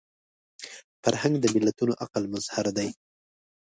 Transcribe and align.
فرهنګ 1.03 1.35
د 1.39 1.45
ملتونو 1.55 1.93
عقل 2.03 2.23
مظهر 2.33 2.65
دی 2.77 2.89